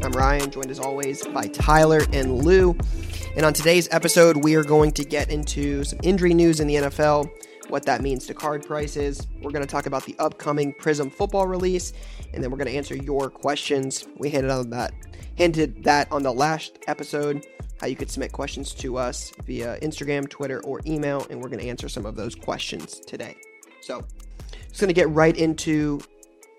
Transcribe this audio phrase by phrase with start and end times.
[0.00, 2.76] I'm Ryan, joined as always by Tyler and Lou.
[3.36, 6.76] And on today's episode, we are going to get into some injury news in the
[6.76, 7.28] NFL,
[7.68, 9.26] what that means to card prices.
[9.42, 11.92] We're going to talk about the upcoming Prism football release,
[12.32, 14.06] and then we're going to answer your questions.
[14.16, 14.92] We hinted on that,
[15.34, 17.44] hinted that on the last episode,
[17.80, 21.60] how you could submit questions to us via Instagram, Twitter, or email, and we're going
[21.60, 23.36] to answer some of those questions today.
[23.80, 24.04] So,
[24.68, 26.00] just going to get right into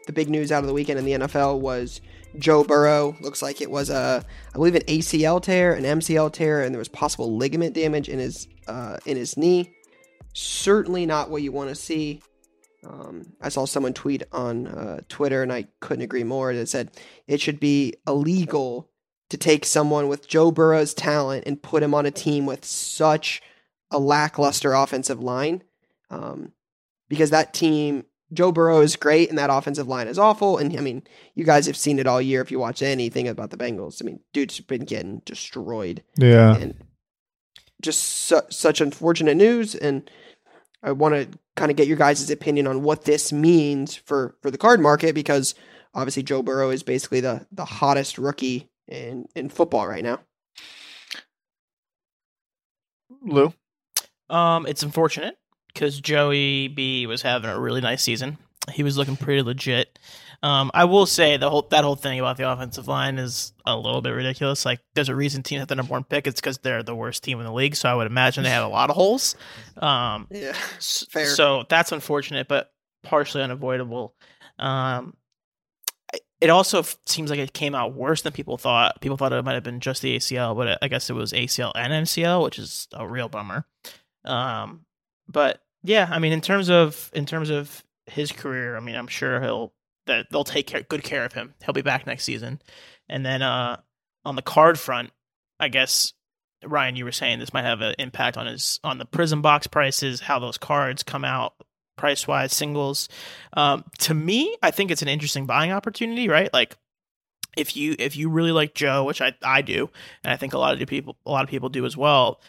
[0.07, 2.01] the big news out of the weekend in the NFL was
[2.37, 3.15] Joe Burrow.
[3.21, 6.79] Looks like it was a, I believe, an ACL tear, an MCL tear, and there
[6.79, 9.73] was possible ligament damage in his uh, in his knee.
[10.33, 12.21] Certainly not what you want to see.
[12.85, 16.53] Um, I saw someone tweet on uh, Twitter, and I couldn't agree more.
[16.53, 16.91] That said
[17.27, 18.89] it should be illegal
[19.29, 23.41] to take someone with Joe Burrow's talent and put him on a team with such
[23.91, 25.63] a lackluster offensive line,
[26.09, 26.53] um,
[27.09, 30.57] because that team Joe Burrow is great and that offensive line is awful.
[30.57, 31.03] And I mean,
[31.35, 34.01] you guys have seen it all year if you watch anything about the Bengals.
[34.01, 36.03] I mean, dude's been getting destroyed.
[36.15, 36.55] Yeah.
[36.55, 36.75] And
[37.81, 39.73] just su- such unfortunate news.
[39.73, 40.09] And
[40.83, 44.51] I want to kind of get your guys' opinion on what this means for, for
[44.51, 45.55] the card market because
[45.93, 50.19] obviously Joe Burrow is basically the, the hottest rookie in, in football right now.
[53.23, 53.53] Lou?
[54.29, 55.38] Um, it's unfortunate
[55.79, 58.37] because Joey B was having a really nice season.
[58.69, 59.97] He was looking pretty legit.
[60.43, 63.77] Um, I will say the whole that whole thing about the offensive line is a
[63.77, 64.65] little bit ridiculous.
[64.65, 66.27] Like, there's a reason teams have the number one pick.
[66.27, 67.77] It's because they're the worst team in the league.
[67.77, 69.35] So I would imagine they have a lot of holes.
[69.77, 71.27] Um, yeah, fair.
[71.27, 72.73] So that's unfortunate, but
[73.03, 74.15] partially unavoidable.
[74.57, 75.15] Um,
[76.41, 78.99] it also seems like it came out worse than people thought.
[78.99, 81.71] People thought it might have been just the ACL, but I guess it was ACL
[81.75, 83.65] and MCL, which is a real bummer.
[84.25, 84.85] Um,
[85.27, 89.07] but yeah, I mean, in terms of in terms of his career, I mean, I'm
[89.07, 89.73] sure he'll
[90.07, 91.53] that they'll take care, good care of him.
[91.63, 92.61] He'll be back next season.
[93.07, 93.77] And then uh,
[94.25, 95.11] on the card front,
[95.59, 96.13] I guess
[96.63, 99.67] Ryan, you were saying this might have an impact on his on the Prism box
[99.67, 101.53] prices, how those cards come out
[101.95, 103.09] price wise, singles.
[103.53, 106.51] Um, to me, I think it's an interesting buying opportunity, right?
[106.53, 106.75] Like
[107.55, 109.89] if you if you really like Joe, which I I do,
[110.23, 112.41] and I think a lot of people a lot of people do as well,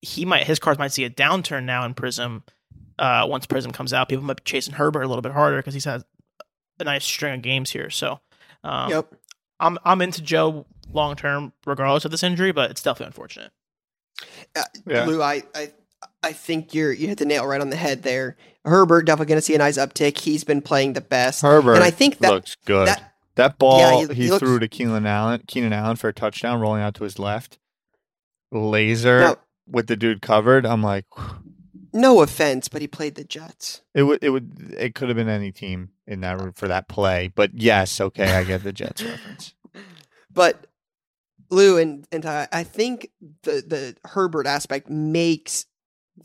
[0.00, 2.44] he might his cards might see a downturn now in Prism.
[3.02, 5.74] Uh, once Prism comes out, people might be chasing Herbert a little bit harder because
[5.74, 6.04] he's had
[6.78, 7.90] a nice string of games here.
[7.90, 8.20] So,
[8.62, 9.12] um, yep,
[9.58, 13.50] I'm I'm into Joe long term, regardless of this injury, but it's definitely unfortunate.
[14.54, 15.04] Uh, yeah.
[15.04, 15.72] Lou, I, I
[16.22, 18.36] I think you're you hit the nail right on the head there.
[18.64, 20.18] Herbert definitely going to see a nice uptick.
[20.18, 21.42] He's been playing the best.
[21.42, 22.86] Herbert, and I think that looks good.
[22.86, 26.06] That, that ball yeah, he, he, he looks, threw to Keenan Allen, Keenan Allen for
[26.06, 27.58] a touchdown, rolling out to his left,
[28.52, 29.36] laser now,
[29.66, 30.64] with the dude covered.
[30.64, 31.06] I'm like,
[31.92, 33.82] no offense, but he played the Jets.
[33.94, 37.30] It would it would it could have been any team in that for that play,
[37.34, 39.54] but yes, okay, I get the Jets reference.
[40.34, 40.66] But
[41.50, 43.10] Lou and and I, I think
[43.42, 45.66] the the Herbert aspect makes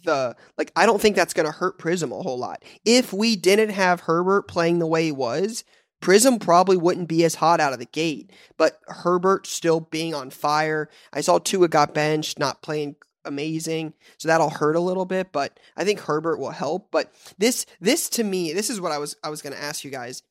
[0.04, 2.64] the like I don't think that's going to hurt Prism a whole lot.
[2.86, 5.66] If we didn't have Herbert playing the way he was,
[6.00, 8.32] Prism probably wouldn't be as hot out of the gate.
[8.58, 10.90] But Herbert still being on fire.
[11.12, 12.96] I saw Tua got benched, not playing
[13.28, 15.32] amazing, so that'll hurt a little bit.
[15.32, 16.90] But I think Herbert will help.
[16.92, 19.84] But this this to me, this is what I was I was going to ask
[19.84, 20.24] you guys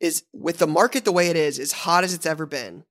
[0.00, 2.84] is with the market the way it is, as hot as it's ever been.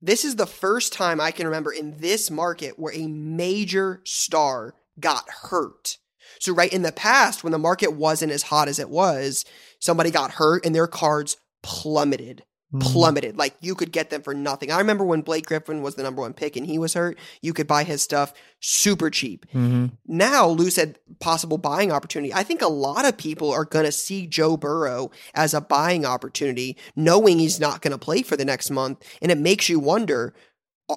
[0.00, 4.74] This is the first time I can remember in this market where a major star
[5.00, 5.98] got hurt.
[6.38, 9.44] So, right in the past, when the market wasn't as hot as it was,
[9.80, 12.44] somebody got hurt and their cards plummeted.
[12.72, 12.82] Mm.
[12.82, 13.38] Plummeted.
[13.38, 14.70] Like you could get them for nothing.
[14.70, 17.54] I remember when Blake Griffin was the number one pick and he was hurt, you
[17.54, 19.46] could buy his stuff super cheap.
[19.54, 19.86] Mm-hmm.
[20.06, 22.34] Now, Lou said possible buying opportunity.
[22.34, 26.04] I think a lot of people are going to see Joe Burrow as a buying
[26.04, 29.02] opportunity, knowing he's not going to play for the next month.
[29.22, 30.34] And it makes you wonder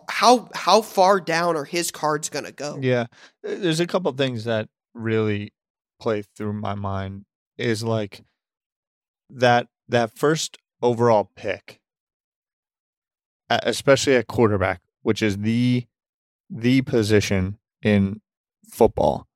[0.10, 2.80] how how far down are his cards going to go?
[2.82, 3.06] Yeah,
[3.44, 5.54] there's a couple things that really
[6.02, 7.26] play through my mind.
[7.58, 8.22] Is like
[9.30, 11.80] that that first overall pick,
[13.50, 15.86] especially at quarterback, which is the
[16.50, 18.22] the position in
[18.70, 19.28] football.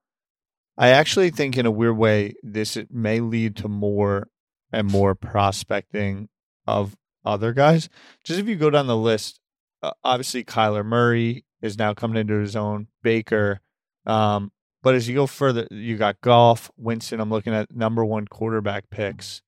[0.77, 4.27] I actually think, in a weird way, this may lead to more
[4.71, 6.27] and more prospecting
[6.67, 7.87] of other guys.
[8.23, 9.39] Just if you go down the list,
[9.81, 12.87] uh, obviously Kyler Murray is now coming into his own.
[13.01, 13.61] Baker,
[14.05, 14.51] um,
[14.83, 17.19] but as you go further, you got Goff, Winston.
[17.19, 19.41] I'm looking at number one quarterback picks.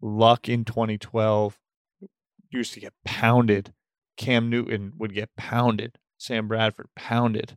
[0.00, 1.58] Luck in 2012
[2.50, 3.72] used to get pounded.
[4.16, 5.98] Cam Newton would get pounded.
[6.18, 7.56] Sam Bradford pounded.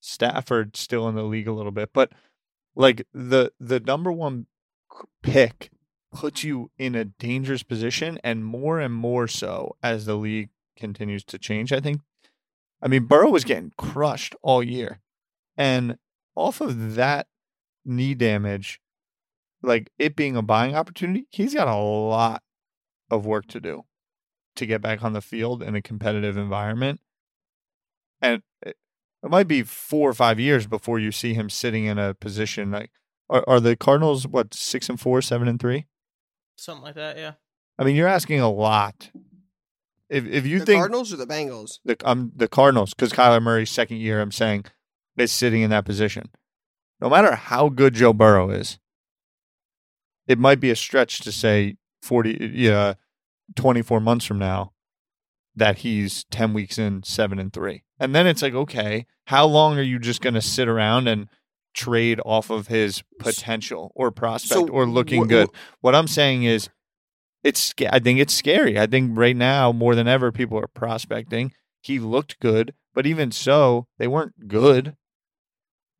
[0.00, 2.12] Stafford still in the league a little bit, but
[2.74, 4.46] like the the number one
[5.22, 5.70] pick
[6.12, 11.24] puts you in a dangerous position, and more and more so as the league continues
[11.24, 11.72] to change.
[11.72, 12.00] I think.
[12.80, 15.00] I mean, Burrow was getting crushed all year,
[15.56, 15.98] and
[16.34, 17.26] off of that
[17.84, 18.80] knee damage,
[19.66, 22.42] like it being a buying opportunity, he's got a lot
[23.10, 23.82] of work to do
[24.54, 27.00] to get back on the field in a competitive environment.
[28.22, 28.76] And it,
[29.22, 32.70] it might be four or five years before you see him sitting in a position
[32.70, 32.90] like
[33.28, 35.86] are, are the Cardinals what six and four, seven and three?
[36.56, 37.32] Something like that, yeah.
[37.78, 39.10] I mean, you're asking a lot.
[40.08, 41.80] If if you the think Cardinals or the Bengals?
[41.84, 44.66] the um the Cardinals because Kyler Murray's second year, I'm saying,
[45.16, 46.30] is sitting in that position.
[47.00, 48.78] No matter how good Joe Burrow is,
[50.26, 52.94] it might be a stretch to say forty, yeah,
[53.54, 54.72] twenty four months from now
[55.54, 59.78] that he's ten weeks in, seven and three, and then it's like, okay, how long
[59.78, 61.28] are you just going to sit around and
[61.74, 65.48] trade off of his potential or prospect So or looking wh- good?
[65.48, 66.68] wh- What I'm saying is,
[67.44, 68.78] it's I think it's scary.
[68.78, 71.52] I think right now more than ever people are prospecting.
[71.82, 74.96] He looked good, but even so, they weren't good.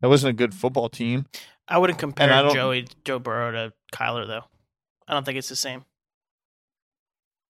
[0.00, 1.26] That wasn't a good football team.
[1.68, 4.44] I wouldn't compare I Joey Joe Burrow to Kyler though.
[5.08, 5.84] I don't think it's the same.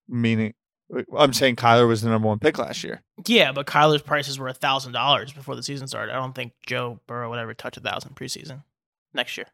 [0.09, 0.55] Meaning,
[1.17, 3.03] I'm saying Kyler was the number one pick last year.
[3.27, 6.13] Yeah, but Kyler's prices were a thousand dollars before the season started.
[6.13, 8.63] I don't think Joe Burrow would ever touch a thousand preseason
[9.13, 9.47] next year.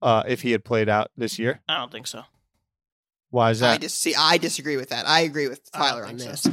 [0.00, 2.22] Uh, if he had played out this year, I don't think so.
[3.30, 3.80] why is I that?
[3.80, 4.14] just see.
[4.16, 5.08] I disagree with that.
[5.08, 6.52] I agree with I don't Tyler on think this so.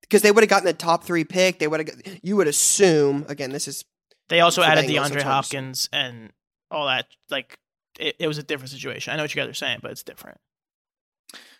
[0.00, 1.58] because they would have gotten the top three pick.
[1.58, 2.18] They would have.
[2.22, 3.50] You would assume again.
[3.50, 3.84] This is
[4.30, 6.32] They also added Bengals, DeAndre that's what I'm Hopkins and
[6.70, 7.06] all that.
[7.30, 7.58] Like
[7.98, 9.12] it, it was a different situation.
[9.12, 10.38] I know what you guys are saying, but it's different.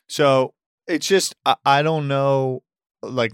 [0.09, 0.55] So
[0.87, 2.63] it's just I, I don't know.
[3.03, 3.33] Like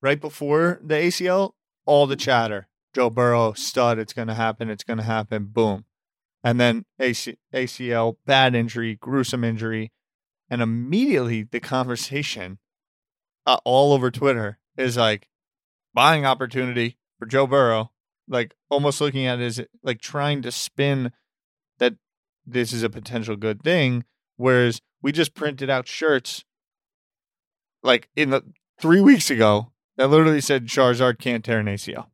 [0.00, 1.52] right before the ACL,
[1.84, 3.98] all the chatter: Joe Burrow stud.
[3.98, 4.70] It's going to happen.
[4.70, 5.44] It's going to happen.
[5.44, 5.84] Boom,
[6.42, 9.92] and then AC, ACL, bad injury, gruesome injury,
[10.48, 12.58] and immediately the conversation
[13.46, 15.28] uh, all over Twitter is like
[15.92, 17.92] buying opportunity for Joe Burrow.
[18.28, 21.12] Like almost looking at it as like trying to spin
[21.78, 21.94] that
[22.44, 24.04] this is a potential good thing
[24.36, 26.44] Whereas we just printed out shirts
[27.82, 28.42] like in the
[28.80, 32.06] three weeks ago that literally said Charizard can't tear an ACL.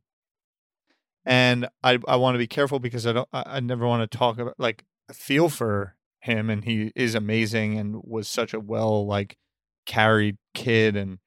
[1.24, 4.18] And I I want to be careful because I don't I, I never want to
[4.18, 9.06] talk about like feel for him and he is amazing and was such a well
[9.06, 9.36] like
[9.84, 11.18] carried kid and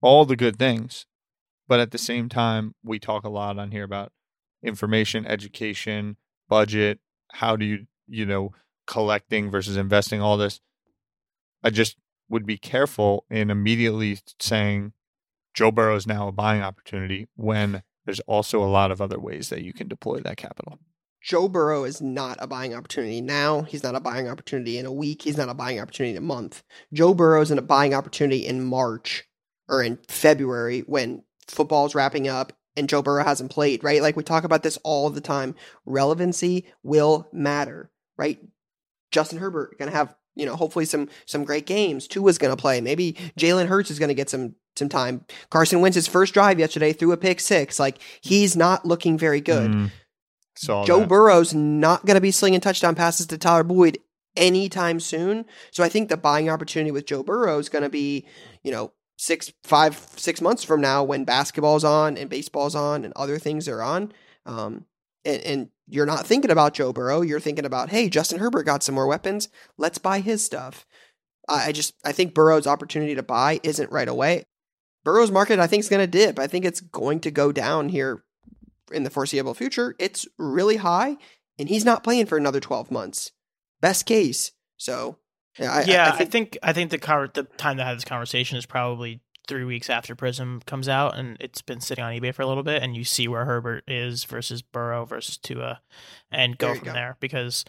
[0.00, 1.06] all the good things.
[1.68, 4.12] But at the same time, we talk a lot on here about
[4.62, 6.16] information, education,
[6.48, 6.98] budget,
[7.32, 8.52] how do you, you know,
[8.86, 10.60] collecting versus investing, all this.
[11.62, 11.96] I just
[12.28, 14.92] would be careful in immediately saying
[15.54, 19.50] Joe Burrow is now a buying opportunity when there's also a lot of other ways
[19.50, 20.78] that you can deploy that capital.
[21.20, 23.62] Joe Burrow is not a buying opportunity now.
[23.62, 25.22] He's not a buying opportunity in a week.
[25.22, 26.62] He's not a buying opportunity in a month.
[26.92, 29.24] Joe Burrow is in a buying opportunity in March
[29.68, 34.00] or in February when football's wrapping up and Joe Burrow hasn't played, right?
[34.00, 35.54] Like we talk about this all the time.
[35.84, 38.38] Relevancy will matter, right?
[39.10, 42.06] Justin Herbert going to have, you know, hopefully some some great games.
[42.06, 42.80] Tua's going to play.
[42.80, 45.24] Maybe Jalen Hurts is going to get some some time.
[45.50, 47.80] Carson Wentz's first drive yesterday threw a pick six.
[47.80, 49.70] Like he's not looking very good.
[49.70, 49.90] Mm,
[50.84, 51.08] Joe that.
[51.08, 53.98] Burrow's not going to be slinging touchdown passes to Tyler Boyd
[54.36, 55.44] anytime soon.
[55.72, 58.26] So I think the buying opportunity with Joe Burrow is going to be,
[58.62, 63.12] you know, six, five, six months from now when basketball's on and baseball's on and
[63.16, 64.12] other things are on.
[64.46, 64.86] Um,
[65.24, 67.20] and, and you're not thinking about Joe Burrow.
[67.20, 69.48] You're thinking about, hey, Justin Herbert got some more weapons.
[69.76, 70.86] Let's buy his stuff.
[71.48, 74.44] I I just, I think Burrow's opportunity to buy isn't right away.
[75.04, 76.38] Burrow's market, I think, is going to dip.
[76.38, 78.22] I think it's going to go down here
[78.92, 79.94] in the foreseeable future.
[79.98, 81.16] It's really high,
[81.58, 83.32] and he's not playing for another 12 months.
[83.80, 84.52] Best case.
[84.76, 85.18] So,
[85.58, 88.56] yeah, I, yeah, I, think, I think the conver- the time to have this conversation
[88.58, 92.42] is probably three weeks after Prism comes out, and it's been sitting on eBay for
[92.42, 95.80] a little bit, and you see where Herbert is versus Burrow versus Tua,
[96.30, 96.92] and go There from go.
[96.92, 97.16] there.
[97.20, 97.64] Because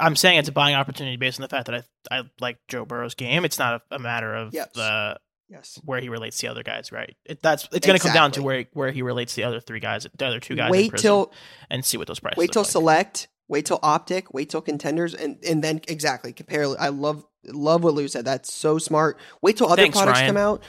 [0.00, 2.84] I'm saying it's a buying opportunity based on the fact that I I like Joe
[2.84, 3.44] Burrow's game.
[3.44, 4.68] It's not a, a matter of Yes.
[4.74, 5.18] the
[5.48, 5.80] yes.
[5.84, 7.16] where he relates to the other guys, right?
[7.24, 9.60] It, that's it's going to come down to where where he relates to the other
[9.60, 10.70] three guys, the other two guys.
[10.70, 11.32] Wait till
[11.70, 12.36] and see what those prices.
[12.36, 12.70] wait till like.
[12.70, 16.66] select, wait till optic, wait till contenders, and and then exactly compare.
[16.80, 18.24] I love love what Lou said.
[18.24, 19.18] That's so smart.
[19.42, 20.28] Wait till other Thanks, products Ryan.
[20.30, 20.62] come out.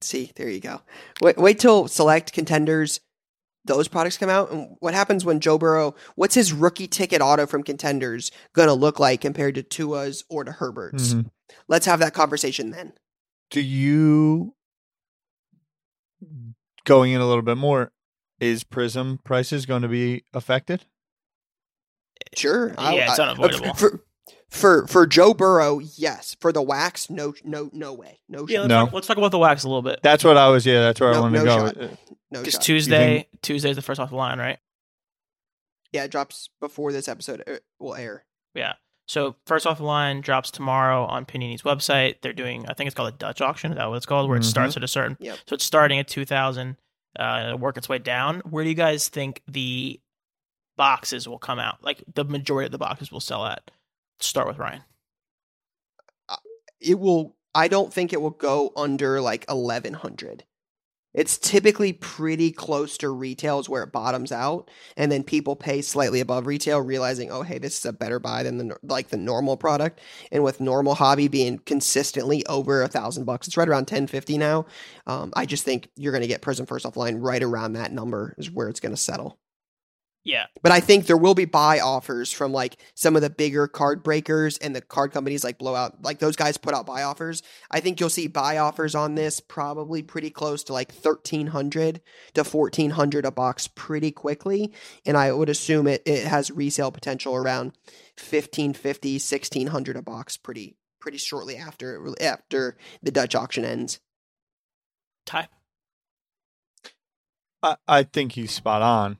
[0.00, 0.82] See, there you go.
[1.22, 3.00] Wait, wait till select contenders.
[3.64, 5.94] Those products come out, and what happens when Joe Burrow?
[6.14, 10.52] What's his rookie ticket auto from contenders gonna look like compared to Tua's or to
[10.52, 11.14] Herbert's?
[11.14, 11.30] Mhm.
[11.66, 12.92] Let's have that conversation then.
[13.50, 14.54] Do you
[16.84, 17.92] going in a little bit more?
[18.38, 20.84] Is Prism prices going to be affected?
[22.36, 22.74] Sure.
[22.78, 23.74] Yeah, it's unavoidable.
[23.74, 24.00] For,
[24.48, 26.36] for for Joe Burrow, yes.
[26.40, 28.84] For the wax, no, no, no way, no, Yeah, let's, No.
[28.86, 30.00] talk, let's talk about the wax a little bit.
[30.02, 30.64] That's what I was.
[30.64, 31.74] Yeah, that's where I wanted no to shot.
[31.74, 31.80] go.
[32.30, 32.62] no Because shot.
[32.62, 34.58] Tuesday, Tuesday's the first off the line, right?
[35.92, 38.24] yeah, it drops before this episode uh, will air.
[38.54, 38.74] Yeah.
[39.08, 42.16] So first off the line drops tomorrow on Panini's website.
[42.22, 43.70] They're doing, I think it's called a Dutch auction.
[43.72, 44.28] Is that what it's called?
[44.28, 44.44] Where it Mhm.
[44.50, 45.16] starts at a certain.
[45.20, 45.38] Yep.
[45.48, 46.76] So it's starting at two thousand,
[47.18, 48.40] uh, it'll work its way down.
[48.40, 50.00] Where do you guys think the
[50.76, 51.82] boxes will come out?
[51.82, 53.70] Like the majority of the boxes will sell at.
[54.20, 54.82] Start with Ryan.
[56.80, 57.36] It will.
[57.54, 60.44] I don't think it will go under like eleven hundred.
[61.14, 66.20] It's typically pretty close to retails where it bottoms out, and then people pay slightly
[66.20, 69.56] above retail, realizing, oh, hey, this is a better buy than the like the normal
[69.56, 70.00] product.
[70.30, 74.36] And with normal hobby being consistently over a thousand bucks, it's right around ten fifty
[74.36, 74.66] now.
[75.06, 78.34] Um, I just think you're going to get Prism first offline right around that number
[78.36, 79.38] is where it's going to settle.
[80.26, 80.46] Yeah.
[80.60, 84.02] But I think there will be buy offers from like some of the bigger card
[84.02, 87.44] breakers and the card companies like Blowout, like those guys put out buy offers.
[87.70, 92.00] I think you'll see buy offers on this probably pretty close to like 1300
[92.34, 94.72] to 1400 a box pretty quickly.
[95.06, 97.66] And I would assume it, it has resale potential around
[98.18, 104.00] 1550, 1600 a box pretty pretty shortly after after the Dutch auction ends.
[105.24, 105.46] Ty.
[107.62, 109.18] I, I think he's spot on.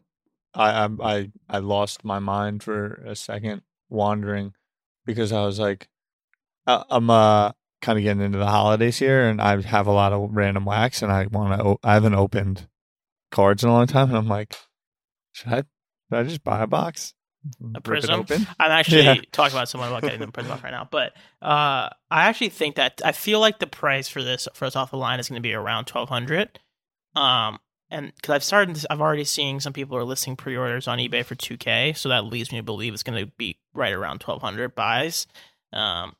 [0.57, 4.55] I, I I lost my mind for a second, wandering,
[5.05, 5.89] because I was like,
[6.67, 10.13] I, I'm uh kind of getting into the holidays here, and I have a lot
[10.13, 11.77] of random wax, and I want to.
[11.83, 12.69] I haven't opened
[13.31, 14.55] cards in a long time, and I'm like,
[15.33, 15.57] should I?
[16.09, 17.15] Should I just buy a box?
[17.75, 18.21] A Prism?
[18.21, 18.47] open?
[18.59, 19.15] I'm actually Yeah.
[19.33, 22.77] talking about someone about getting them Prism off right now, but uh, I actually think
[22.77, 25.47] that I feel like the price for this first off the line is going to
[25.47, 26.59] be around twelve hundred.
[27.15, 27.59] Um,
[27.91, 31.35] and because I've started, I've already seen some people are listing pre-orders on eBay for
[31.35, 34.43] two K, so that leads me to believe it's going to be right around twelve
[34.43, 35.27] hundred buys.
[35.73, 36.15] Um,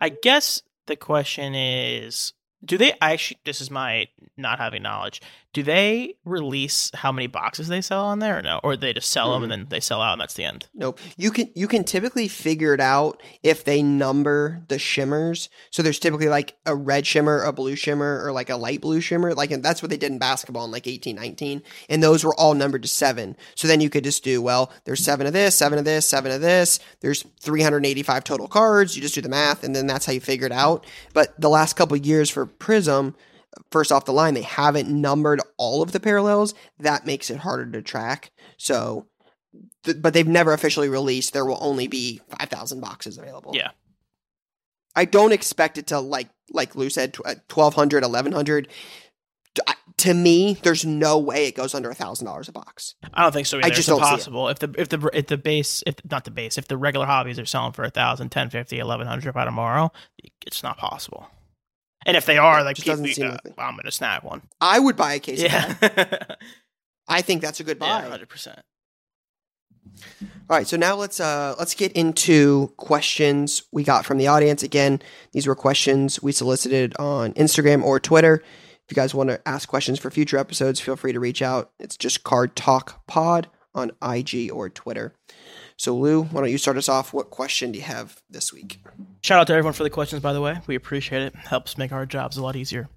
[0.00, 2.32] I guess the question is,
[2.64, 3.40] do they I actually?
[3.44, 5.20] This is my not having knowledge.
[5.54, 8.60] Do they release how many boxes they sell on there, or no?
[8.64, 10.66] Or they just sell them and then they sell out, and that's the end?
[10.74, 10.98] Nope.
[11.16, 15.48] You can you can typically figure it out if they number the shimmers.
[15.70, 19.00] So there's typically like a red shimmer, a blue shimmer, or like a light blue
[19.00, 19.32] shimmer.
[19.32, 21.62] Like and that's what they did in basketball in like eighteen nineteen.
[21.88, 23.36] And those were all numbered to seven.
[23.54, 26.32] So then you could just do, well, there's seven of this, seven of this, seven
[26.32, 26.80] of this.
[26.98, 28.96] There's 385 total cards.
[28.96, 30.84] You just do the math, and then that's how you figure it out.
[31.12, 33.14] But the last couple of years for Prism,
[33.70, 36.54] first off the line, they haven't numbered all of the parallels.
[36.78, 38.30] That makes it harder to track.
[38.56, 39.06] So
[39.84, 43.70] th- but they've never officially released there will only be 5000 boxes available Yeah.
[44.96, 48.68] i don't expect it to like like lou said tw- uh, 1200 1100
[49.96, 53.30] to me there's no way it goes under a thousand dollars a box I don't
[53.32, 53.66] think so either.
[53.66, 54.08] I just it's don't see it.
[54.12, 54.48] impossible.
[54.48, 57.38] If the if the if the base if not the base if the regular hobbies
[57.38, 59.92] are selling for a thousand, ten fifty, eleven hundred by tomorrow,
[60.44, 61.28] it's not possible.
[62.06, 63.36] And if they are, like doesn't seem uh.
[63.58, 64.42] I'm gonna snag one.
[64.60, 65.74] i would buy a case of Yeah,
[67.08, 68.60] i think that's a good buy yeah, hundred percent.
[70.50, 74.62] All right, so now let's uh let's get into questions we got from the audience.
[74.62, 75.00] Again,
[75.32, 78.42] these were questions we solicited on Instagram or Twitter.
[78.86, 81.70] If you guys want to ask questions for future episodes, feel free to reach out.
[81.78, 85.14] It's just Card Talk Pod on IG or Twitter.
[85.78, 87.14] So Lou, why don't you start us off?
[87.14, 88.80] What question do you have this week?
[89.24, 90.60] Shout out to everyone for the questions, by the way.
[90.66, 91.34] We appreciate it.
[91.34, 92.90] Helps make our jobs a lot easier.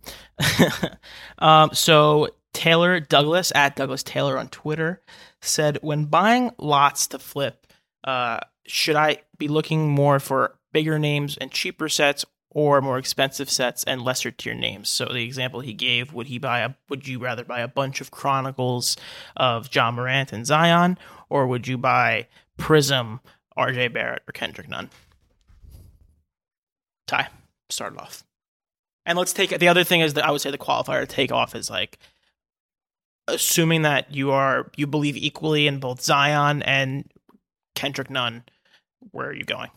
[1.39, 5.01] um, so Taylor Douglas at Douglas Taylor on Twitter
[5.41, 7.65] said, when buying lots to flip,
[8.03, 13.49] uh, should I be looking more for bigger names and cheaper sets, or more expensive
[13.49, 14.89] sets and lesser tier names?
[14.89, 16.75] So the example he gave, would he buy a?
[16.89, 18.97] Would you rather buy a bunch of Chronicles
[19.37, 20.97] of Ja Morant and Zion,
[21.29, 23.21] or would you buy Prism,
[23.55, 23.87] R.J.
[23.87, 24.89] Barrett, or Kendrick Nunn?
[27.07, 27.29] Ty,
[27.69, 28.23] started off.
[29.05, 31.07] And let's take it the other thing is that I would say the qualifier to
[31.07, 31.97] take off is like
[33.27, 37.09] assuming that you are you believe equally in both Zion and
[37.75, 38.43] Kendrick Nunn.
[39.11, 39.69] Where are you going?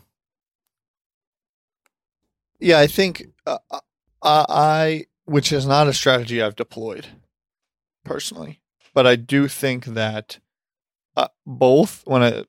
[2.59, 3.81] Yeah, I think uh, uh,
[4.23, 7.07] I, which is not a strategy I've deployed
[8.05, 8.61] personally,
[8.93, 10.39] but I do think that
[11.17, 12.45] uh, both, when I,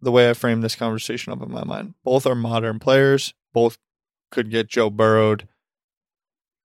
[0.00, 3.78] the way I frame this conversation up in my mind, both are modern players, both
[4.36, 5.48] could get Joe Burrowed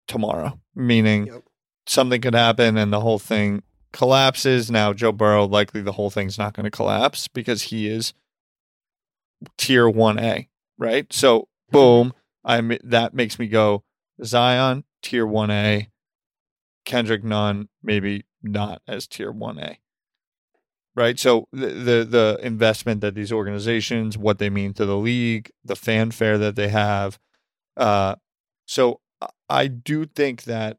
[0.05, 1.43] tomorrow, meaning Yep.
[1.87, 3.63] something could happen and the whole thing
[3.93, 4.69] collapses.
[4.69, 8.13] Now, Joe Burrow, likely the whole thing's not going to collapse because he is
[9.57, 11.11] tier 1A, right?
[11.13, 12.13] So, boom,
[12.43, 13.83] I that makes me go
[14.21, 15.87] Zion, tier 1A,
[16.83, 19.77] Kendrick Nunn, maybe not as tier 1A.
[20.93, 21.17] Right?
[21.17, 25.77] So the, the the investment that these organizations, what they mean to the league, the
[25.77, 27.17] fanfare that they have.
[27.77, 28.15] Uh
[28.65, 29.01] so
[29.49, 30.77] I- do think that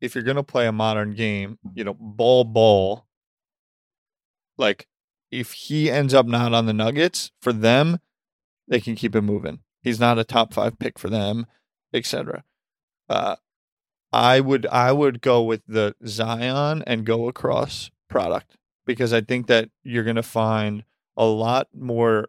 [0.00, 3.06] if you're going to play a modern game, you know, ball ball
[4.58, 4.86] like
[5.30, 7.98] if he ends up not on the Nuggets, for them,
[8.68, 9.60] they can keep it moving.
[9.82, 11.46] He's not a top 5 pick for them,
[11.92, 12.44] etc.
[13.08, 13.36] Uh
[14.12, 19.46] I would I would go with the Zion and go across product because I think
[19.46, 20.84] that you're going to find
[21.16, 22.28] a lot more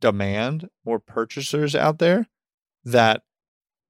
[0.00, 2.28] demand, more purchasers out there
[2.84, 3.22] that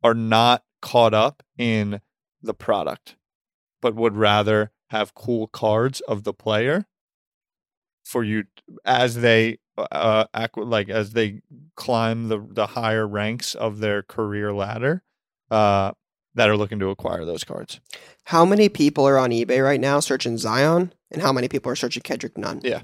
[0.02, 2.00] are not caught up in
[2.42, 3.16] the product
[3.80, 6.86] but would rather have cool cards of the player
[8.04, 8.44] for you
[8.84, 9.58] as they
[9.90, 11.40] uh acqu- like as they
[11.76, 15.02] climb the the higher ranks of their career ladder
[15.50, 15.92] uh
[16.34, 17.80] that are looking to acquire those cards.
[18.24, 21.76] How many people are on eBay right now searching Zion, and how many people are
[21.76, 22.60] searching Kendrick Nunn?
[22.62, 22.80] Yeah.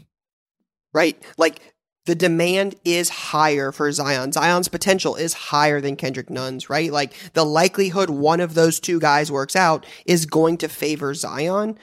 [0.92, 1.22] Right?
[1.36, 1.74] Like
[2.08, 4.32] the demand is higher for Zion.
[4.32, 6.90] Zion's potential is higher than Kendrick Nunn's, right?
[6.90, 11.78] Like the likelihood one of those two guys works out is going to favor Zion.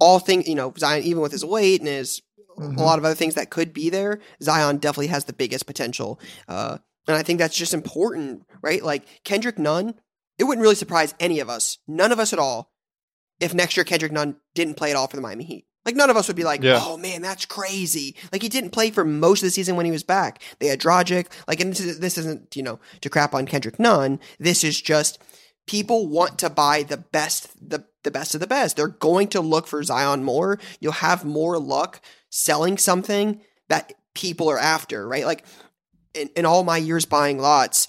[0.00, 2.22] All things, you know, Zion, even with his weight and his
[2.58, 2.78] Mhm.
[2.78, 6.18] a lot of other things that could be there, Zion definitely has the biggest potential.
[6.48, 8.82] Uh, and I think that's just important, right?
[8.82, 9.94] Like Kendrick Nunn,
[10.38, 12.72] it wouldn't really surprise any of us, none of us at all,
[13.38, 15.66] if next year Kendrick Nunn didn't play at all for the Miami Heat.
[15.84, 16.78] Like none of us would be like, Yeah.
[16.80, 19.92] "Oh man, that's crazy!" Like he didn't play for most of the season when he
[19.92, 20.40] was back.
[20.58, 21.26] They had Dragic.
[21.48, 24.20] Like, and this, is, this isn't you know to crap on Kendrick Nunn.
[24.38, 25.18] This is just
[25.66, 28.76] people want to buy the best, the the best of the best.
[28.76, 30.58] They're going to look for Zion more.
[30.80, 35.24] You'll have more luck selling something that people are after, right?
[35.24, 35.44] Like
[36.14, 37.88] in, in all my years buying lots,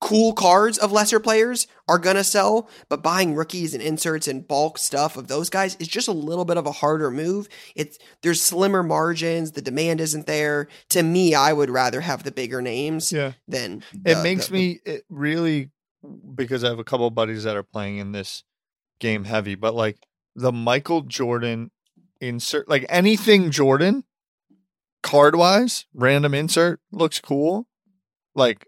[0.00, 4.78] cool cards of lesser players are gonna sell, but buying rookies and inserts and bulk
[4.78, 7.48] stuff of those guys is just a little bit of a harder move.
[7.76, 10.68] It's there's slimmer margins, the demand isn't there.
[10.90, 13.32] To me, I would rather have the bigger names Yeah.
[13.46, 15.70] than It the- makes the- me it really
[16.34, 18.42] because I have a couple of buddies that are playing in this
[19.00, 19.98] game heavy, but like
[20.34, 21.70] the Michael Jordan
[22.22, 24.04] insert like anything Jordan
[25.02, 27.66] card wise, random insert looks cool.
[28.34, 28.66] Like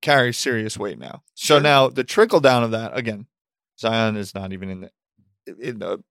[0.00, 1.22] carries serious weight now.
[1.34, 3.26] So now the trickle down of that again,
[3.78, 4.90] Zion is not even in the
[5.60, 6.02] in the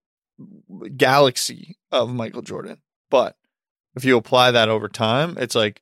[0.96, 2.82] galaxy of Michael Jordan.
[3.10, 3.36] But
[3.96, 5.82] if you apply that over time, it's like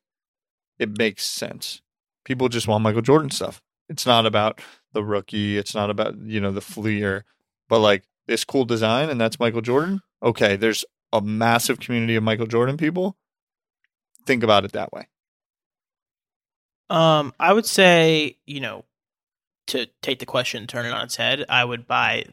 [0.78, 1.82] it makes sense.
[2.24, 3.62] People just want Michael Jordan stuff.
[3.88, 4.60] It's not about
[4.92, 5.56] the rookie.
[5.56, 7.24] It's not about, you know, the fleer,
[7.68, 10.00] but like this cool design and that's Michael Jordan.
[10.22, 13.16] Okay, there's a massive community of Michael Jordan people.
[14.26, 15.08] Think about it that way.
[16.90, 18.84] Um, I would say, you know,
[19.68, 22.24] to take the question, turn it on its head, I would buy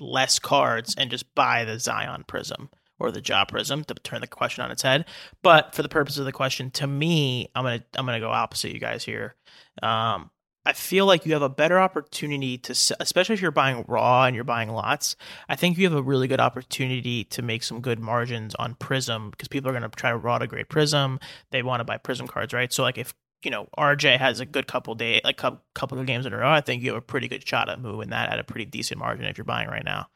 [0.00, 4.26] less cards and just buy the Zion Prism or the Ja Prism to turn the
[4.26, 5.06] question on its head.
[5.42, 8.72] But for the purpose of the question, to me, I'm gonna I'm gonna go opposite
[8.72, 9.34] you guys here.
[9.82, 10.30] Um,
[10.66, 14.34] I feel like you have a better opportunity to, especially if you're buying raw and
[14.34, 15.16] you're buying lots.
[15.48, 19.30] I think you have a really good opportunity to make some good margins on Prism
[19.30, 21.18] because people are going to try to raw to grade Prism.
[21.50, 22.70] They want to buy Prism cards, right?
[22.70, 26.06] So like if you know RJ has a good couple day, like couple couple of
[26.06, 28.30] games in a row, I think you have a pretty good shot at moving that
[28.30, 30.08] at a pretty decent margin if you're buying right now.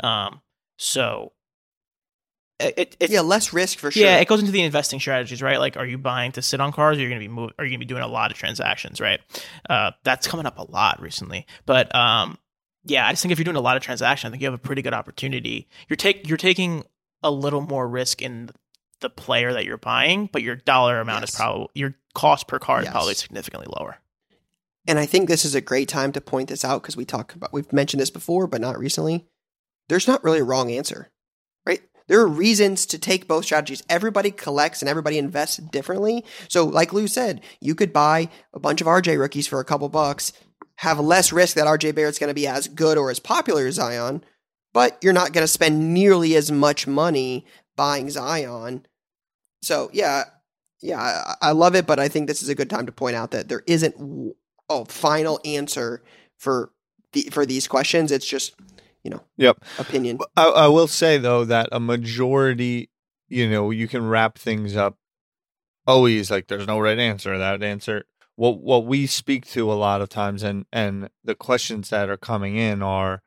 [0.00, 0.40] Um,
[0.76, 1.32] so
[2.60, 4.02] it, it yeah, less risk for sure.
[4.02, 5.60] yeah, it goes into the investing strategies, right?
[5.60, 6.98] Like, are you buying to sit on cars?
[6.98, 8.36] Or you're going to be move, Are you going to be doing a lot of
[8.36, 9.20] transactions, right?
[9.70, 11.46] Uh, that's coming up a lot recently.
[11.66, 12.36] But um,
[12.84, 14.54] yeah, I just think if you're doing a lot of transactions, I think you have
[14.54, 15.68] a pretty good opportunity.
[15.88, 16.84] You're take you're taking
[17.22, 18.50] a little more risk in
[19.00, 22.84] the player that you're buying, but your dollar amount is probably your cost per card
[22.84, 22.90] Yes.
[22.90, 23.98] is probably significantly lower.
[24.86, 27.34] And I think this is a great time to point this out because we talk
[27.34, 29.26] about we've mentioned this before, but not recently.
[29.88, 31.10] There's not really a wrong answer,
[31.66, 31.82] right?
[32.08, 33.82] There are reasons to take both strategies.
[33.88, 36.24] Everybody collects and everybody invests differently.
[36.48, 39.88] So, like Lou said, you could buy a bunch of RJ rookies for a couple
[39.90, 40.32] bucks,
[40.76, 43.74] have less risk that RJ Barrett's going to be as good or as popular as
[43.74, 44.24] Zion,
[44.72, 47.44] but you're not going to spend nearly as much money
[47.78, 48.84] buying Zion.
[49.62, 50.24] So, yeah,
[50.80, 53.30] yeah, I, love it, but I think this is a good time to point out
[53.30, 54.34] that there isn't
[54.68, 56.02] a final answer
[56.36, 56.70] for
[57.12, 58.12] the for these questions.
[58.12, 58.54] It's just
[59.02, 59.64] you know Yep.
[59.78, 60.18] opinion.
[60.36, 62.90] I, I will say though that a majority,
[63.28, 64.98] you know, you can wrap things up
[65.86, 67.38] always like there's no right answer.
[67.38, 68.04] That answer
[68.36, 72.16] what what we speak to a lot of times and and the questions that are
[72.16, 73.22] coming in are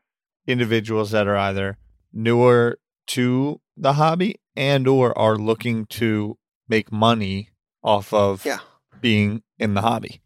[0.48, 1.78] individuals that are either
[2.14, 6.38] newer to the hobby and or are looking to
[6.70, 7.50] make money
[7.84, 8.60] off of Yeah.
[9.02, 10.22] being in the hobby.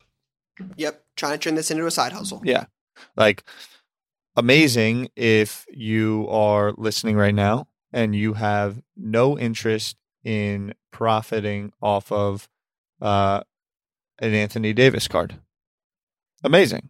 [0.76, 1.04] Yep.
[1.16, 2.42] Trying to turn this into a side hustle.
[2.44, 2.66] Yeah.
[3.16, 3.44] Like
[4.36, 12.12] amazing if you are listening right now and you have no interest in profiting off
[12.12, 12.50] of
[13.02, 13.42] uh,
[14.20, 15.40] an Anthony Davis card.
[16.44, 16.90] Amazing.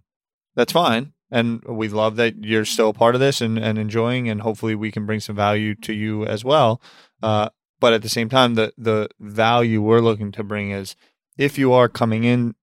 [0.56, 1.13] That's fine.
[1.35, 4.73] And we love that you're still a part of this and, and enjoying, and hopefully
[4.73, 6.81] we can bring some value to you as well.
[7.21, 7.49] Uh,
[7.81, 10.95] but at the same time, the the value we're looking to bring is
[11.37, 12.55] if you are coming in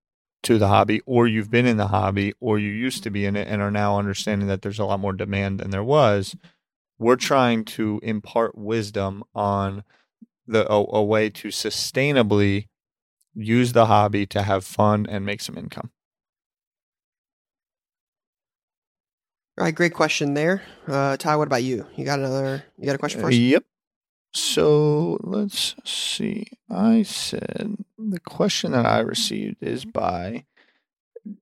[0.44, 3.37] to the hobby or you've been in the hobby or you used to be in
[3.37, 6.35] it and are now understanding that there's a lot more demand than there was
[6.98, 9.85] we're trying to impart wisdom on
[10.46, 12.68] the a, a way to sustainably
[13.35, 15.90] use the hobby to have fun and make some income
[19.59, 20.62] All right, great question there.
[20.88, 21.87] Uh, Ty, what about you?
[21.95, 22.65] You got another?
[22.79, 23.35] You got a question for us?
[23.35, 23.65] Yep.
[24.35, 26.47] So let's see.
[26.71, 30.47] I said the question that I received is by,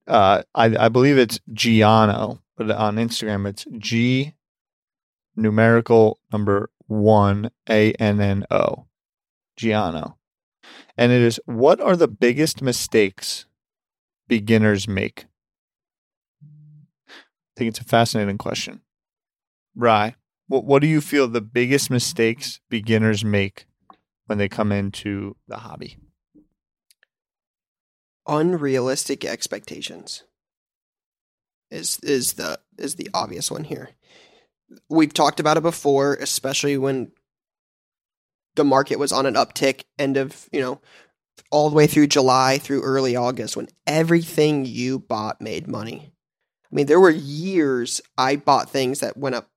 [0.07, 4.33] uh, I, I believe it's Giano, but on Instagram it's G
[5.37, 8.87] numerical number one A N N O,
[9.57, 10.17] Giano,
[10.97, 13.45] and it is what are the biggest mistakes
[14.27, 15.25] beginners make?
[17.55, 18.81] I think it's a fascinating question.
[19.75, 20.15] Rye,
[20.47, 23.65] what what do you feel the biggest mistakes beginners make
[24.25, 25.97] when they come into the hobby?
[28.27, 30.23] Unrealistic expectations
[31.69, 33.91] is is the is the obvious one here.
[34.89, 37.11] We've talked about it before, especially when
[38.55, 40.81] the market was on an uptick end of, you know,
[41.49, 46.13] all the way through July through early August when everything you bought made money.
[46.71, 49.49] I mean, there were years I bought things that went up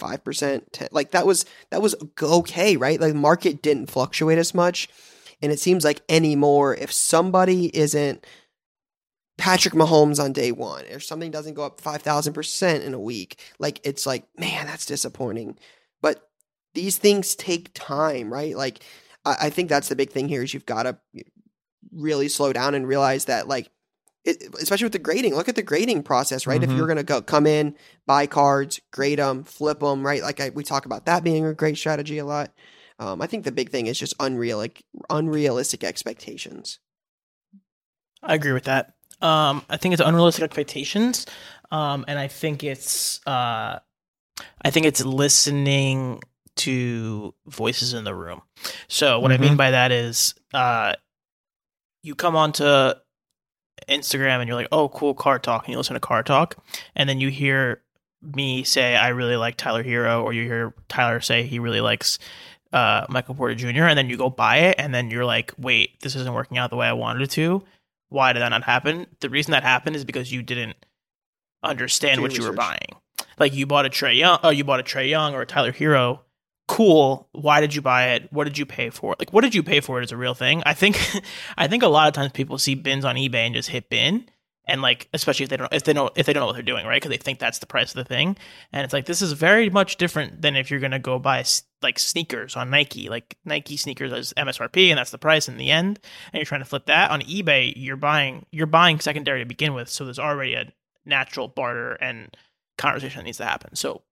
[0.00, 3.00] 5%, 10, like that was that was okay, right?
[3.00, 4.88] Like market didn't fluctuate as much.
[5.42, 8.24] And it seems like anymore if somebody isn't
[9.38, 13.80] Patrick Mahomes on day one, if something doesn't go up 5,000% in a week, like
[13.84, 15.56] it's like, man, that's disappointing.
[16.02, 16.28] But
[16.74, 18.56] these things take time, right?
[18.56, 18.80] Like,
[19.24, 20.98] I, I think that's the big thing here is you've got to
[21.92, 23.70] really slow down and realize that, like,
[24.28, 26.62] it, especially with the grading, look at the grading process, right?
[26.62, 26.76] If Mhm.
[26.76, 27.74] you're going to go come in,
[28.06, 30.22] buy cards, grade them, flip them, right?
[30.22, 32.52] Like I, we talk about that being a great strategy a lot.
[33.00, 36.80] Um, I think the big thing is just unreal, like, unrealistic expectations.
[38.22, 38.94] I agree with that.
[39.20, 41.26] Um, I think it's unrealistic expectations,
[41.70, 43.78] um, and I think it's uh,
[44.64, 46.20] I think it's listening
[46.56, 48.42] to voices in the room.
[48.88, 50.94] So what I mean by that is, uh,
[52.02, 52.94] you come onto
[53.88, 56.56] Instagram and you're like, "Oh, cool, Card Talk," and you listen to Card Talk,
[56.94, 57.82] and then you hear
[58.22, 62.18] me say, "I really like Tyler Herro," or you hear Tyler say he really likes
[62.72, 66.00] uh, Michael Porter Jr., and then you go buy it, and then you're like, "Wait,
[66.00, 67.62] this isn't working out the way I wanted it to."
[68.10, 69.06] Why did that not happen?
[69.20, 70.76] The reason that happened is because you didn't
[71.62, 72.96] understand Do what your you were buying.
[73.38, 75.72] Like you bought a Trae Young, oh, you bought a Trae Young or a Tyler
[75.72, 76.20] Herro.
[76.68, 77.26] Cool.
[77.32, 78.32] Why did you buy it?
[78.32, 79.18] What did you pay for it?
[79.18, 80.62] Like, what did you pay for it is a real thing.
[80.66, 81.00] I think,
[81.58, 84.28] I think a lot of times people see bins on eBay and just hit bin,
[84.66, 86.62] and like, especially if they don't, if they don't, if they don't know what they're
[86.62, 87.00] doing, right?
[87.00, 88.36] Because they think that's the price of the thing,
[88.70, 91.42] and it's like this is very much different than if you're gonna go buy
[91.82, 95.70] like sneakers on Nike, like Nike sneakers is MSRP, and that's the price in the
[95.70, 95.98] end,
[96.32, 97.72] and you're trying to flip that on eBay.
[97.76, 100.70] You're buying, you're buying secondary to begin with, so there's already a
[101.06, 102.36] natural barter and
[102.76, 103.74] conversation that needs to happen.
[103.74, 104.02] So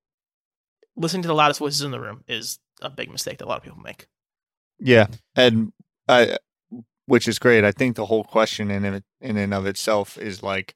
[0.97, 3.59] listening to the loudest voices in the room is a big mistake that a lot
[3.59, 4.07] of people make.
[4.79, 5.73] Yeah, and
[6.09, 6.39] I,
[7.07, 7.65] which is great.
[7.65, 10.75] I think the whole question in it, in and of itself is like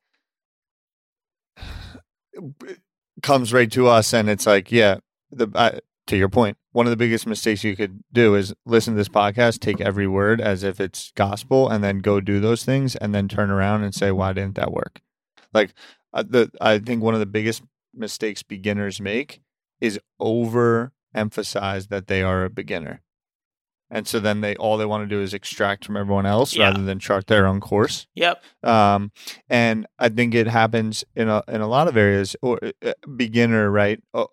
[3.23, 4.99] comes right to us, and it's like, yeah,
[5.31, 8.95] the I, to your point, one of the biggest mistakes you could do is listen
[8.95, 12.65] to this podcast, take every word as if it's gospel, and then go do those
[12.65, 15.01] things, and then turn around and say, why didn't that work?
[15.53, 15.75] Like
[16.13, 17.63] uh, the, I think one of the biggest
[17.95, 19.41] mistakes beginners make
[19.81, 23.03] is over emphasize that they are a beginner.
[23.93, 26.67] And so then they all they want to do is extract from everyone else Yeah.
[26.69, 28.07] rather than chart their own course.
[28.15, 28.41] Yep.
[28.63, 29.11] Um,
[29.49, 32.37] and I think it happens in a in a lot of areas.
[32.41, 34.01] Or uh, beginner, right?
[34.15, 34.29] Or,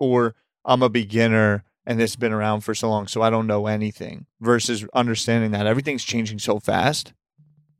[0.00, 3.66] or I'm a beginner and it's been around for so long, so I don't know
[3.66, 4.26] anything.
[4.40, 7.14] Versus understanding that everything's changing so fast,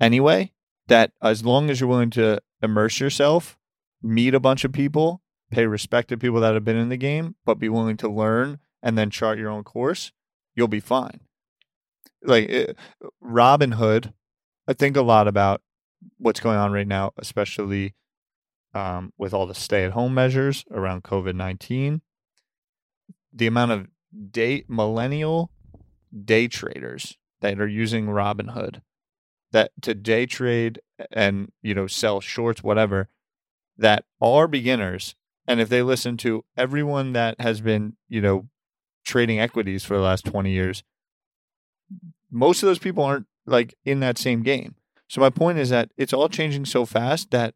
[0.01, 0.53] anyway.
[0.89, 3.59] That as long as you're willing to immerse yourself,
[4.03, 7.35] meet a bunch of people, pay respect to people that have been in the game,
[7.45, 10.13] but be willing to learn and then chart your own course,
[10.55, 11.21] you'll be fine.
[12.23, 12.73] Like uh,
[13.23, 14.13] Robinhood,
[14.69, 15.63] I think a lot about
[16.19, 17.95] what's going on right now, especially
[18.75, 22.03] um, with all the stay-at-home measures around COVID nineteen.
[23.33, 23.89] The amount of
[24.31, 25.51] day millennial
[26.25, 28.83] day traders that are using Robinhood
[29.53, 30.81] that to day trade
[31.13, 33.09] and you know sell shorts whatever
[33.77, 35.15] that are beginners
[35.51, 38.49] and if they listen to everyone that has been you know
[39.05, 40.85] trading equities for the last 20 years
[42.31, 44.77] most of those people aren't like in that same game.
[45.09, 47.55] So my point is that it's all changing so fast that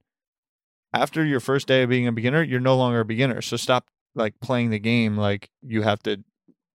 [0.93, 3.41] after your first day of being a beginner you're no longer a beginner.
[3.41, 6.25] So stop like playing the game like you have to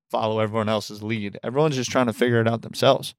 [0.09, 1.37] follow everyone else's lead.
[1.43, 3.13] Everyone's just trying to figure it out themselves.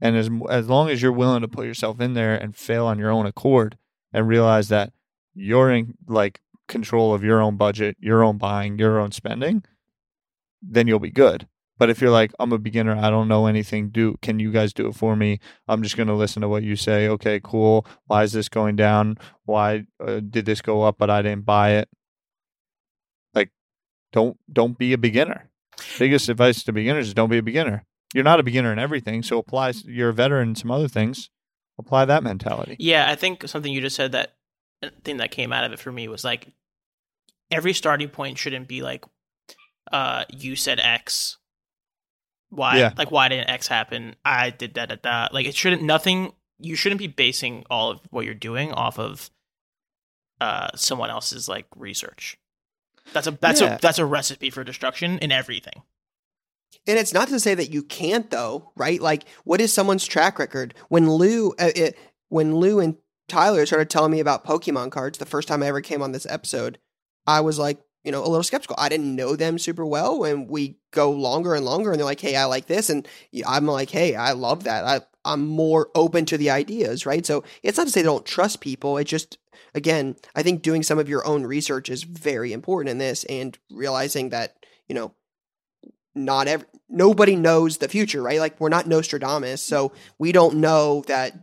[0.00, 2.98] And as as long as you're willing to put yourself in there and fail on
[2.98, 3.76] your own accord
[4.12, 4.92] and realize that
[5.34, 9.64] you're in like control of your own budget, your own buying, your own spending,
[10.62, 11.46] then you'll be good.
[11.76, 14.72] But if you're like, I'm a beginner, I don't know anything, do can you guys
[14.72, 15.40] do it for me?
[15.66, 17.08] I'm just going to listen to what you say.
[17.08, 17.84] Okay, cool.
[18.06, 19.18] Why is this going down?
[19.44, 21.88] Why uh, did this go up but I didn't buy it?
[23.34, 23.50] Like
[24.12, 25.50] don't don't be a beginner.
[25.98, 29.22] Biggest advice to beginners is don't be a beginner you're not a beginner in everything,
[29.22, 29.72] so apply.
[29.84, 31.28] You're a veteran in some other things.
[31.78, 32.76] Apply that mentality.
[32.78, 34.33] Yeah, I think something you just said that
[34.90, 36.48] thing that came out of it for me was like
[37.50, 39.04] every starting point shouldn't be like
[39.92, 41.38] uh you said X.
[42.50, 42.92] Why yeah.
[42.96, 44.16] like why didn't X happen?
[44.24, 45.28] I did da da da.
[45.32, 49.30] Like it shouldn't nothing you shouldn't be basing all of what you're doing off of
[50.40, 52.38] uh someone else's like research.
[53.12, 53.76] That's a that's yeah.
[53.76, 55.82] a that's a recipe for destruction in everything.
[56.86, 59.00] And it's not to say that you can't, though, right?
[59.00, 60.74] Like, what is someone's track record?
[60.88, 61.96] When Lou, uh, it,
[62.28, 62.96] when Lou and
[63.28, 66.26] Tyler started telling me about Pokemon cards, the first time I ever came on this
[66.26, 66.78] episode,
[67.26, 68.76] I was like, you know, a little skeptical.
[68.78, 72.20] I didn't know them super well, and we go longer and longer, and they're like,
[72.20, 73.08] "Hey, I like this," and
[73.46, 77.24] I'm like, "Hey, I love that." I I'm more open to the ideas, right?
[77.24, 78.98] So it's not to say they don't trust people.
[78.98, 79.38] It just
[79.74, 83.58] again, I think doing some of your own research is very important in this, and
[83.70, 84.54] realizing that
[84.86, 85.14] you know
[86.14, 88.38] not every nobody knows the future, right?
[88.38, 91.38] Like we're not Nostradamus, so we don't know that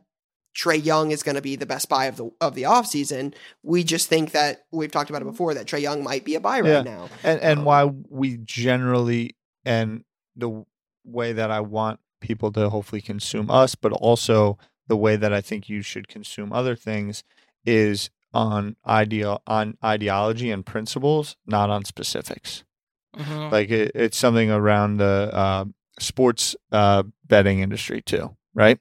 [0.56, 3.34] Trae Young is going to be the best buy of the of the offseason.
[3.64, 6.40] We just think that we've talked about it before that Trae Young might be a
[6.40, 6.82] buy right yeah.
[6.82, 7.10] now.
[7.24, 9.36] And and um, why we generally
[9.66, 10.04] and
[10.36, 10.66] the
[11.04, 15.42] way that I want people to hopefully consume us, but also the way that I
[15.42, 17.24] think you should consume other things
[17.66, 22.64] is on ideal on ideology and principles, not on specifics.
[23.16, 23.54] Mm-hmm.
[23.54, 25.66] Like it, it's something around the uh,
[26.00, 28.80] sports uh, betting industry too, right?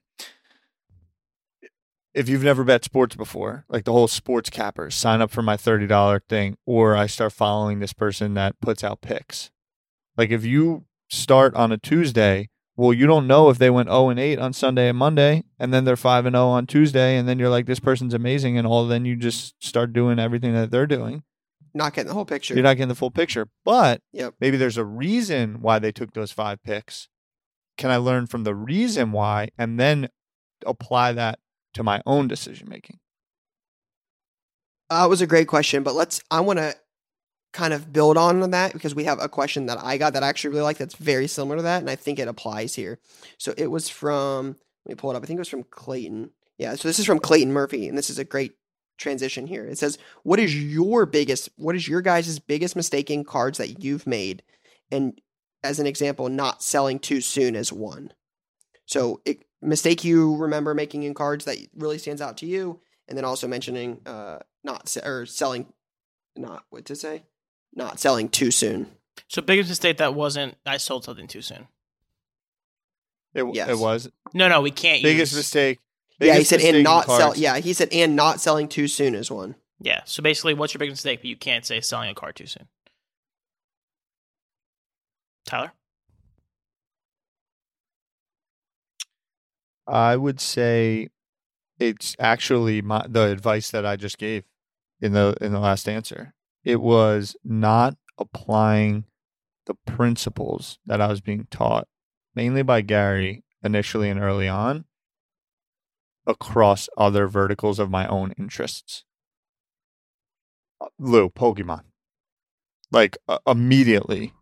[2.20, 5.56] If you've never bet sports before, like the whole sports cappers, sign up for my
[5.56, 9.50] thirty dollar thing, or I start following this person that puts out picks.
[10.18, 14.00] Like if you start on a Tuesday, well, you don't know if they went zero
[14.00, 17.16] oh and eight on Sunday and Monday, and then they're five and 0 on Tuesday,
[17.16, 18.87] and then you're like, this person's amazing, and all.
[18.87, 21.22] Then you just start doing everything that they're doing
[21.74, 22.54] not getting the whole picture.
[22.54, 23.48] You're not getting the full picture.
[23.64, 24.35] But yep.
[24.40, 27.09] maybe there's a reason why they took those five picks.
[27.76, 30.09] Can I learn from the reason why and then
[30.66, 31.38] apply that
[31.74, 32.98] to my own decision making?
[34.90, 36.20] Uh, was a great question, but let's.
[36.30, 36.74] I want to
[37.52, 40.28] kind of build on that because we have a question that I got that I
[40.28, 42.98] actually really like that's very similar to that, and I think it applies here.
[43.38, 44.56] So it was from.
[44.85, 45.22] Let me pull it up.
[45.22, 46.30] I think it was from Clayton.
[46.59, 48.52] Yeah, so this is from Clayton Murphy, and this is a great
[48.98, 49.64] transition here.
[49.64, 51.50] It says, "What is your biggest?
[51.56, 54.42] What is your guys' biggest mistake in cards that you've made?"
[54.90, 55.20] And
[55.62, 58.12] as an example, not selling too soon as one.
[58.87, 63.16] So, it, mistake you remember making in cards that really stands out to you, and
[63.16, 65.73] then also mentioning uh, not se- or selling,
[66.37, 67.25] not what to say,
[67.75, 68.87] not selling too soon.
[69.29, 71.68] So, biggest mistake that wasn't I sold something too soon.
[73.35, 73.68] It, yes.
[73.68, 74.11] it was.
[74.35, 75.03] No, no, we can't.
[75.03, 75.38] Biggest use...
[75.38, 75.79] mistake
[76.20, 77.37] yeah, he said and not sell.
[77.37, 79.55] Yeah, he said and not selling too soon is one.
[79.81, 80.03] Yeah.
[80.05, 81.20] So basically, what's your biggest mistake?
[81.20, 82.68] But you can't say selling a car too soon.
[85.46, 85.73] Tyler.
[89.90, 91.09] I would say
[91.79, 94.44] it's actually my the advice that I just gave
[95.00, 96.35] in the in the last answer.
[96.64, 99.05] It was not applying
[99.66, 101.88] the principles that I was being taught
[102.35, 104.85] mainly by Gary initially and early on
[106.26, 109.05] across other verticals of my own interests.
[110.81, 111.83] Uh, Lou, Pokemon.
[112.92, 114.33] Like uh, immediately,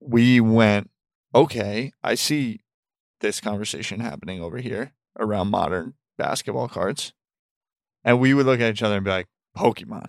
[0.00, 0.90] we went,
[1.34, 2.60] okay, I see
[3.20, 7.12] this conversation happening over here around modern basketball cards.
[8.04, 10.08] And we would look at each other and be like, Pokemon.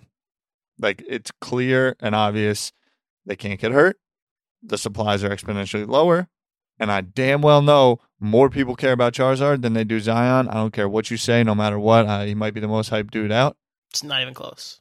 [0.78, 2.72] Like it's clear and obvious
[3.26, 3.98] they can't get hurt.
[4.62, 6.28] The supplies are exponentially lower.
[6.78, 10.48] And I damn well know more people care about Charizard than they do Zion.
[10.48, 12.06] I don't care what you say, no matter what.
[12.06, 13.56] Uh, he might be the most hyped dude out,
[13.90, 14.80] It's not even close.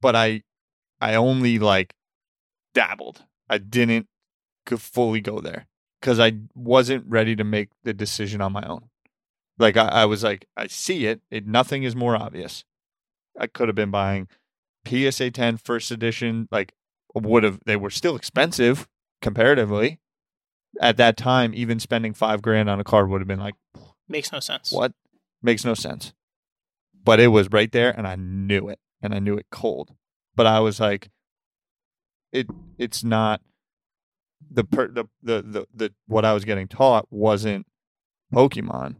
[0.00, 0.42] but I,
[1.00, 1.94] I only like
[2.74, 3.24] dabbled.
[3.48, 4.06] I didn't
[4.66, 5.66] fully go there
[6.02, 8.88] because I wasn't ready to make the decision on my own.
[9.56, 11.20] Like I, I was like, I see it.
[11.30, 11.46] it.
[11.46, 12.64] Nothing is more obvious.
[13.38, 14.26] I could have been buying
[14.84, 16.48] PSA 10 first edition.
[16.50, 16.74] Like
[17.14, 17.60] would have.
[17.64, 18.88] They were still expensive
[19.22, 20.00] comparatively.
[20.80, 23.54] At that time, even spending five grand on a card would have been like,
[24.08, 24.72] Makes no sense.
[24.72, 24.92] what?
[25.42, 26.12] Makes no sense.
[27.04, 29.94] But it was right there, and I knew it, and I knew it cold.
[30.34, 31.10] But I was like,
[32.32, 32.46] it.
[32.78, 33.42] It's not
[34.50, 37.66] the per the the the, the what I was getting taught wasn't
[38.32, 38.96] Pokemon,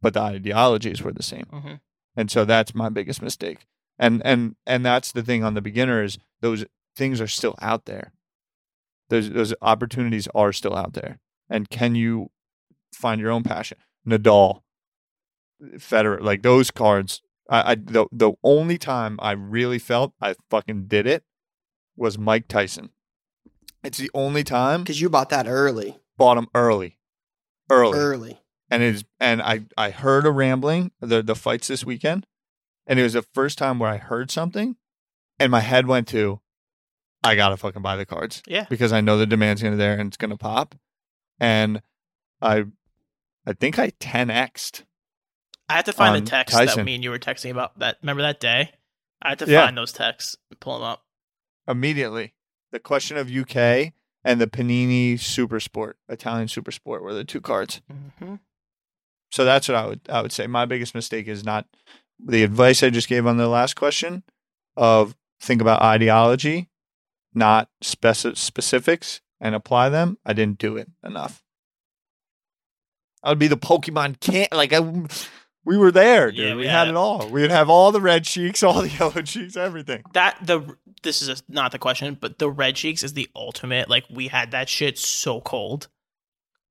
[0.00, 1.74] but the ideologies were the same, hmm
[2.16, 3.66] and so that's my biggest mistake.
[3.98, 6.64] And and and that's the thing on the beginner is those
[6.96, 8.12] things are still out there.
[9.08, 12.30] Those those opportunities are still out there, and can you
[12.92, 13.78] find your own passion?
[14.06, 14.62] Nadal,
[15.76, 17.22] Federer, like those cards.
[17.48, 21.24] I, I the the only time I really felt I fucking did it
[21.96, 22.90] was Mike Tyson.
[23.84, 26.98] It's the only time Because you bought that early, bought them early,
[27.70, 28.40] early, early.
[28.70, 32.26] and it is and I I heard a rambling the the fights this weekend,
[32.86, 34.76] and it was the first time where I heard something,
[35.38, 36.40] and my head went to,
[37.22, 38.66] I gotta fucking buy the cards Yeah.
[38.70, 40.74] because I know the demand's gonna there and it's gonna pop,
[41.38, 41.82] and
[42.40, 42.64] I
[43.46, 44.84] I think I 10xed.
[45.68, 46.84] I had to find the text that Tyson.
[46.86, 47.98] me and you were texting about that.
[48.02, 48.72] Remember that day?
[49.22, 49.64] I had to Yeah.
[49.64, 51.04] find those texts and pull them up.
[51.66, 52.33] immediately.
[52.74, 53.92] The question of UK
[54.24, 57.80] and the Panini Super Sport, Italian Super Sport, were the two cards.
[58.18, 58.34] hmm
[59.30, 60.48] So that's what I would I would say.
[60.48, 61.66] My biggest mistake is not
[62.18, 64.24] the advice I just gave on the last question
[64.76, 66.68] of think about ideology,
[67.32, 70.18] not speci- specifics, and apply them.
[70.26, 71.44] I didn't do it enough.
[73.22, 74.80] I would be the Pokemon can't like I,
[75.64, 76.40] we were there, dude.
[76.40, 76.96] Yeah, we, we had had it it.
[76.96, 77.28] all.
[77.28, 80.02] We'd have all the red cheeks, all the yellow cheeks, everything.
[80.12, 83.88] That the this is a, not the question, but the red cheeks is the ultimate.
[83.88, 85.86] Like we had that shit so cold,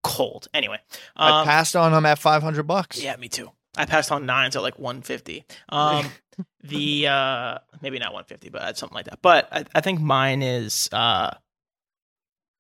[0.03, 0.49] cold.
[0.53, 0.79] Anyway,
[1.15, 3.01] I um, passed on them at five hundred bucks.
[3.01, 3.51] yeah, me too.
[3.75, 5.45] I passed on nines at like 150.
[5.69, 6.11] Um,
[6.63, 9.21] the uh, maybe not 150, but something like that.
[9.21, 11.31] But I, I think mine is uh,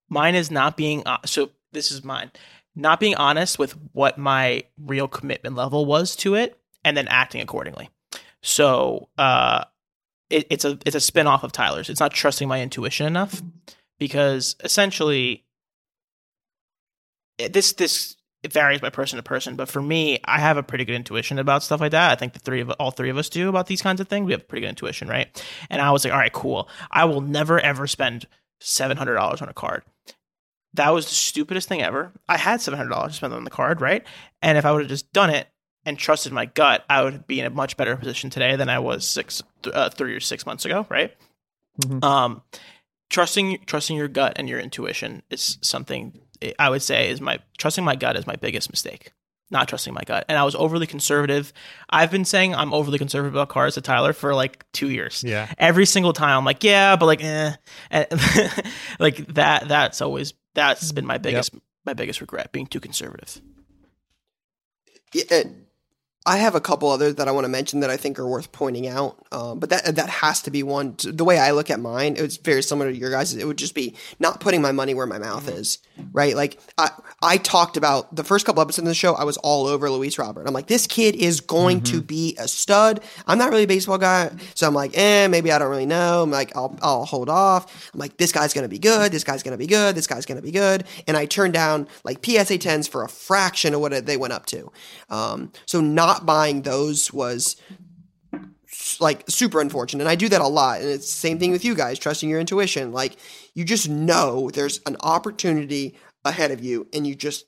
[0.09, 1.51] mine is not being uh, so.
[1.71, 2.31] This is mine,
[2.75, 7.41] not being honest with what my real commitment level was to it, and then acting
[7.41, 7.89] accordingly.
[8.41, 9.63] So uh,
[10.33, 11.89] it, it's a it's a spin off of Tyler's.
[11.89, 13.41] It's not trusting my intuition enough
[13.99, 15.45] because essentially
[17.37, 20.63] it- this this it varies by person to person, but for me, I have a
[20.63, 22.11] pretty good intuition about stuff like that.
[22.11, 24.25] I think the three of all three of us do about these kinds of things.
[24.25, 25.29] We have pretty good intuition, right?
[25.69, 26.67] And I was like, all right, cool.
[26.91, 28.27] I will never ever spend
[28.59, 29.83] seven hundred dollars on a card.
[30.73, 32.11] That was the stupidest thing ever.
[32.27, 34.03] I had seven hundred dollars to spend on the card, right?
[34.41, 35.47] And if I would have just done it
[35.85, 38.79] and trusted my gut, I would be in a much better position today than I
[38.79, 41.15] was six, uh, three or six months ago, right?
[41.81, 42.03] Mhm.
[42.03, 42.41] Um,
[43.09, 46.19] trusting trusting your gut and your intuition is something
[46.59, 49.11] I would say is my trusting my gut is my biggest mistake.
[49.51, 51.53] Not trusting my gut, and I was overly conservative.
[51.89, 55.23] I've been saying I'm overly conservative about cars to Tyler for like two years.
[55.23, 55.51] Yeah.
[55.59, 57.53] Every single time, I'm like, yeah, but like, eh,
[57.91, 58.07] and
[58.99, 59.67] like that.
[59.67, 61.53] That's always that's been my biggest
[61.85, 63.41] my biggest regret being too conservative.
[65.13, 65.43] Yeah,
[66.25, 68.53] I have a couple others that I want to mention that I think are worth
[68.53, 69.17] pointing out.
[69.31, 70.95] Um, but that that has to be one.
[71.03, 73.35] The way I look at mine, it's very similar to your guys.
[73.35, 75.79] It would just be not putting my money where my mouth is,
[76.13, 76.33] right?
[76.35, 79.15] Like I I talked about the first couple episodes of the show.
[79.15, 80.47] I was all over Luis Robert.
[80.47, 83.01] I'm like, this kid is going to be a stud.
[83.27, 86.23] I'm not really a baseball guy, so I'm like, eh, maybe I don't really know.
[86.23, 87.91] I'm like, I'll I'll hold off.
[87.93, 89.11] I'm like, this guy's gonna be good.
[89.11, 89.95] This guy's gonna be good.
[89.95, 90.85] This guy's gonna be good.
[91.05, 94.45] And I turned down like PSA tens for a fraction of what they went up
[94.47, 94.71] to.
[95.09, 97.55] Um, so not buying those was
[98.99, 100.01] like super unfortunate.
[100.03, 100.81] And I do that a lot.
[100.81, 102.91] And it's the same thing with you guys, trusting your intuition.
[102.91, 103.17] Like
[103.53, 105.95] you just know there's an opportunity
[106.25, 107.45] ahead of you and you just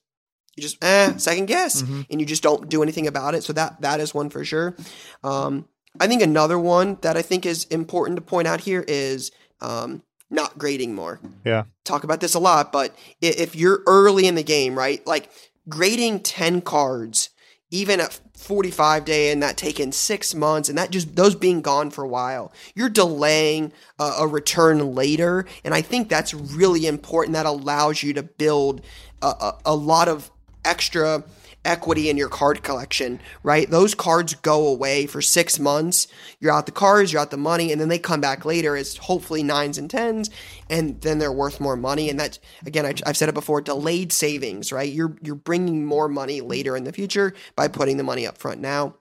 [0.55, 3.43] you just eh, second guess and you just don't do anything about it.
[3.43, 4.75] So that that is one for sure.
[5.23, 5.67] Um,
[5.99, 9.31] I think another one that I think is important to point out here is
[9.61, 11.63] um, not grading more Yeah.
[11.85, 15.05] talk about this a lot, but if you're early in the game, right?
[15.07, 15.29] Like
[15.69, 17.29] grading 10 cards,
[17.71, 21.89] even at 45 day and that taking six months and that just those being gone
[21.89, 25.45] for a while, you're delaying a, return later.
[25.63, 27.33] And I think that's really important.
[27.33, 28.81] That allows you to build
[29.21, 30.31] a, a, a lot of
[30.63, 31.23] extra
[31.65, 33.69] equity in your card collection, right?
[33.69, 36.07] Those cards go away for six months.
[36.39, 38.97] You're out the cards, you're out the money, and then they come back later as
[38.97, 40.29] hopefully nines and tens,
[40.69, 42.09] and then they're worth more money.
[42.09, 44.91] And that, again, I, I've said it before, delayed savings, right?
[44.91, 48.61] You're you're bringing more money later in the future by putting the money up front
[48.61, 48.95] now.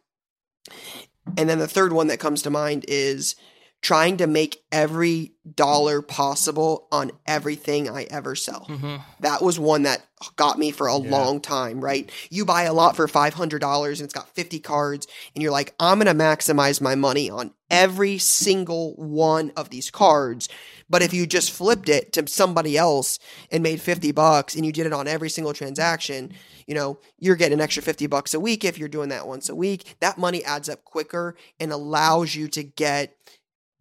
[1.37, 3.37] And then the third one that comes to mind is
[3.85, 8.64] trying to make every dollar possible on everything I ever sell.
[8.66, 8.97] Mm-hmm.
[9.20, 10.01] That was one that
[10.37, 11.11] got me for a Yeah.
[11.11, 12.11] long time, right?
[12.30, 15.99] You buy a lot for $500 and it's got 50 cards, and you're like, I'm
[15.99, 20.49] going to maximize my money on every single one of these cards.
[20.89, 23.18] But if you just flipped it to somebody else
[23.51, 26.32] and made 50 bucks and you did it on every single transaction,
[26.66, 29.51] you know, you're getting an extra 50 bucks a week if you're doing that once
[29.51, 29.95] a week.
[30.01, 33.14] That money adds up quicker and allows you to get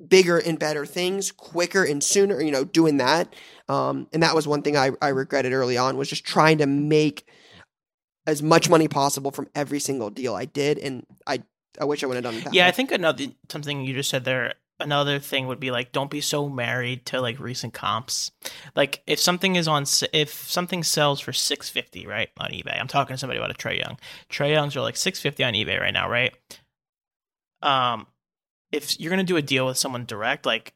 [0.07, 3.33] bigger and better things quicker and sooner, you know, doing that.
[3.69, 6.65] Um, and that was one thing I, I regretted early on was just trying to
[6.65, 7.27] make
[8.25, 10.77] as much money possible from every single deal I did.
[10.77, 11.43] And I,
[11.79, 12.53] I wish I would have done that.
[12.53, 14.55] Yeah, I think another something you just said there.
[14.79, 18.31] Another thing would be like, don't be so married to like recent comps.
[18.75, 22.79] Like, if something is on, if something sells for six fifty, right, on eBay.
[22.79, 23.97] I'm talking to somebody about a Trae Young.
[24.29, 26.33] Trae Youngs are like six fifty on eBay right now, right?
[27.61, 28.07] Um,
[28.73, 30.73] if you're gonna do a deal with someone direct, like,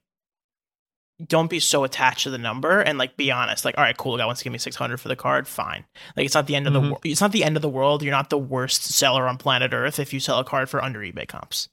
[1.26, 3.66] don't be so attached to the number and like be honest.
[3.66, 5.84] Like, all right, cool, guy wants to give me six hundred for the card, fine.
[6.16, 6.90] Like, it's not the end of the Mhm.
[6.92, 7.02] world.
[7.06, 8.04] It's not the end of the world.
[8.04, 11.00] You're not the worst seller on planet Earth if you sell a card for under
[11.00, 11.70] eBay comps.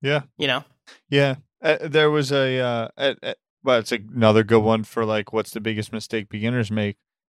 [0.00, 0.22] Yeah.
[0.36, 0.64] You know.
[1.08, 5.32] Yeah, uh, there was a, uh, uh, uh, but it's another good one for like
[5.32, 6.96] what's the biggest mistake beginners make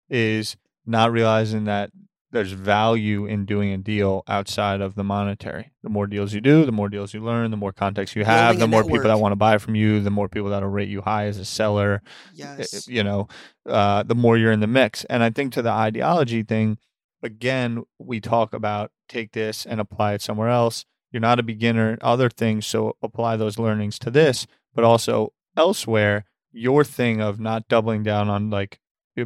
[0.08, 0.56] is
[0.86, 1.90] not realizing that
[2.34, 5.70] there's value in doing a deal outside of the monetary.
[5.84, 8.56] The more deals you do, the more deals you learn, the more context you have,
[8.56, 10.88] Building the more people that want to buy from you, the more people that'll rate
[10.88, 12.02] you high as a seller.
[12.34, 12.88] yes.
[12.88, 13.28] you know,
[13.66, 15.04] uh, the more you're in the mix.
[15.04, 16.78] And I think to the ideology thing,
[17.22, 20.84] again, we talk about take this and apply it somewhere else.
[21.12, 25.32] You're not a beginner in other things, so apply those learnings to this, but also
[25.56, 26.24] elsewhere.
[26.50, 28.80] Your thing of not doubling down on like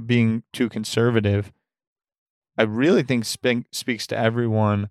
[0.04, 1.52] being too conservative,
[2.58, 4.90] I really think spe- speaks to everyone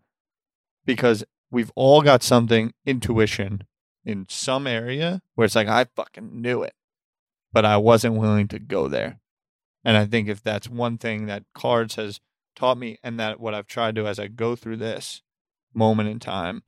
[0.86, 3.64] because we've all got something intuition
[4.04, 6.74] in some area where it's like I fucking knew it
[7.58, 9.20] but I wasn't willing to go there.
[9.84, 12.20] And I think if that's one thing that cards has
[12.56, 15.22] taught me, and that what I've tried to as I go through this
[15.74, 16.64] moment in time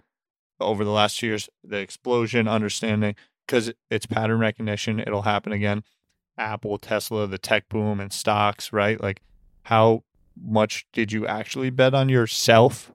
[0.60, 5.84] over the last years, the explosion, understanding, because it's pattern recognition, it'll happen again.
[6.38, 9.02] Apple, Tesla, the tech boom, and stocks, right?
[9.02, 9.22] Like,
[9.64, 10.04] how
[10.42, 12.92] much did you actually bet on yourself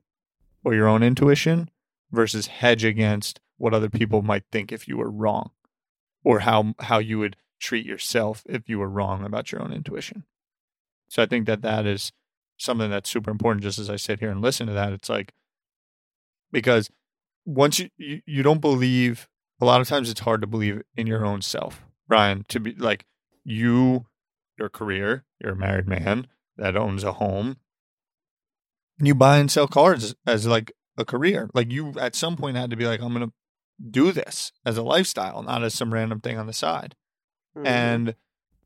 [0.62, 1.70] or your own intuition
[2.11, 5.51] versus hedge against what other people might think if you were wrong
[6.22, 10.24] or how how you would treat yourself if you were wrong about your own intuition.
[11.09, 12.12] So I think that that is
[12.57, 13.62] something that's super important.
[13.62, 15.32] Just as I sit here and listen to that, it's like
[16.51, 16.90] because
[17.45, 19.28] once you you, you don't believe,
[19.61, 22.45] a lot of times it's hard to believe in your own self, Brian.
[22.49, 23.05] To be like
[23.45, 24.07] you,
[24.59, 26.26] your career, you're a married man
[26.57, 27.57] that owns a home,
[28.98, 31.50] and you buy and sell cars as like a career.
[31.55, 33.32] Like you at some point had to be like, I'm gonna
[33.90, 36.94] do this as a lifestyle, not as some random thing on the side.
[37.57, 37.66] Mhm.
[37.66, 38.14] And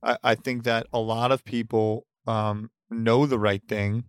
[0.02, 4.04] I, I think that a lot of people um, know the right thing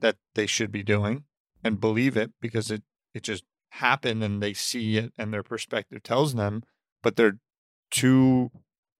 [0.00, 1.24] that they should be doing
[1.64, 2.82] and believe it because it,
[3.14, 6.62] it just happened and they see it and their perspective tells them,
[7.02, 7.38] but they're
[7.90, 8.50] too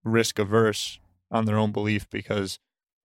[0.02, 0.98] risk averse
[1.30, 2.58] on their own belief because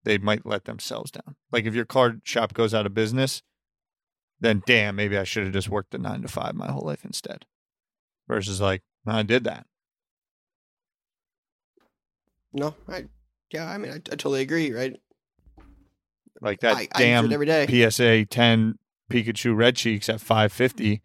[0.03, 1.35] they might let themselves down.
[1.51, 3.41] Like if your card shop goes out of business,
[4.39, 7.05] then damn, maybe I should have just worked a nine to five my whole life
[7.05, 7.45] instead.
[8.27, 9.65] Versus like, "No, I did that.
[12.53, 13.05] no, I,
[13.51, 14.95] yeah, I mean, I, I totally agree, right?
[16.41, 17.89] Like that I, I damn it every day.
[17.89, 18.77] PSA 10
[19.09, 21.01] Pikachu Red Cheeks at 550.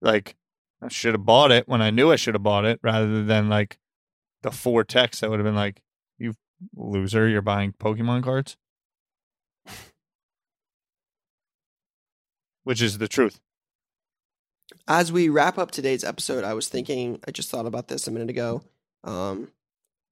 [0.00, 0.36] Like,
[0.82, 3.48] I should have bought it when I knew I should have bought it rather than
[3.48, 3.78] like
[4.42, 5.82] the four texts that would have been like,
[6.74, 8.56] loser, you're buying Pokemon cards.
[12.64, 13.40] Which is the truth.
[14.86, 18.10] As we wrap up today's episode, I was thinking, I just thought about this a
[18.10, 18.62] minute ago.
[19.04, 19.48] Um,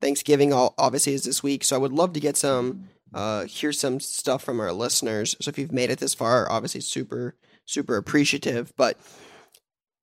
[0.01, 3.73] Thanksgiving all, obviously is this week, so I would love to get some, uh, hear
[3.73, 5.37] some stuff from our listeners.
[5.41, 7.35] So if you've made it this far, obviously super,
[7.65, 8.99] super appreciative, but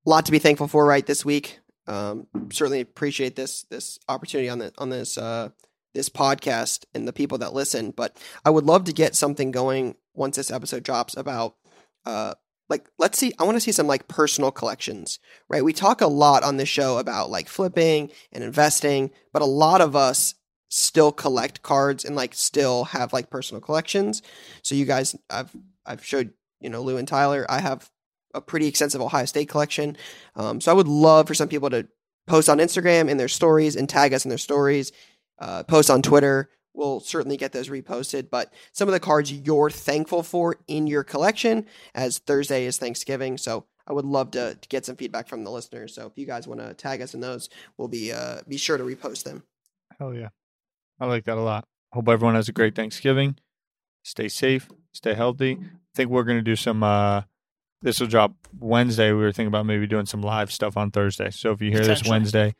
[0.06, 1.60] a lot to be thankful for right this week.
[1.86, 5.50] Um, certainly appreciate this this opportunity on the on this uh,
[5.96, 7.90] this podcast and the people that listen.
[7.90, 11.56] But I would love to get something going once this episode drops about
[12.04, 12.34] uh,
[12.68, 16.06] like let's see i want to see some like personal collections right we talk a
[16.06, 20.34] lot on this show about like flipping and investing but a lot of us
[20.68, 24.20] still collect cards and like still have like personal collections
[24.62, 27.46] so you guys i've i've showed you know Lou and Tyler.
[27.48, 27.90] I have
[28.34, 29.96] a pretty extensive Ohio State collection,
[30.34, 31.88] um, so I would love for some people to
[32.26, 34.92] post on Instagram in their stories and tag us in their stories.
[35.38, 36.50] Uh, post on Twitter.
[36.72, 38.30] We'll certainly get those reposted.
[38.30, 43.38] But some of the cards you're thankful for in your collection, as Thursday is Thanksgiving,
[43.38, 45.94] so I would love to, to get some feedback from the listeners.
[45.94, 48.76] So if you guys want to tag us in those, we'll be uh, be sure
[48.76, 49.44] to repost them.
[49.98, 50.28] Hell yeah.
[51.00, 51.66] I like that a lot.
[51.92, 53.36] Hope everyone has a great Thanksgiving.
[54.02, 55.58] Stay safe, stay healthy.
[55.60, 57.22] I think we're going to do some, uh,
[57.82, 59.12] this will drop Wednesday.
[59.12, 61.30] We were thinking about maybe doing some live stuff on Thursday.
[61.30, 62.54] So if you hear this Wednesday,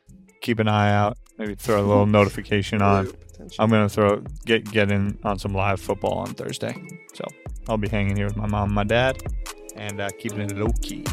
[0.47, 1.19] keep an eye out.
[1.39, 3.11] Maybe throw a little notification on.
[3.59, 6.75] I'm going to throw, get, get in on some live football on Thursday.
[7.15, 7.25] So
[7.69, 9.23] I'll be hanging here with my mom and my dad
[9.75, 11.05] and uh, keeping it low key.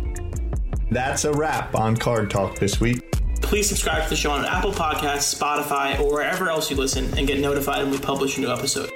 [0.89, 3.11] That's a wrap on Card Talk this week.
[3.41, 7.27] Please subscribe to the show on Apple Podcasts, Spotify, or wherever else you listen and
[7.27, 8.89] get notified when we publish a new episode.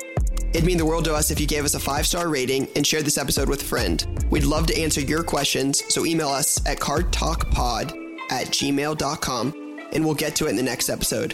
[0.54, 2.88] It'd mean the world to us if you gave us a five star rating and
[2.88, 4.26] shared this episode with a friend.
[4.30, 7.92] We'd love to answer your questions, so email us at cardtalkpod
[8.32, 9.67] at gmail.com
[9.98, 11.34] and we'll get to it in the next episode.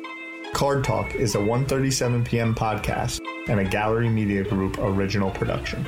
[0.54, 2.56] Card Talk is a 1:37 p.m.
[2.56, 5.84] podcast and a Gallery Media Group original production.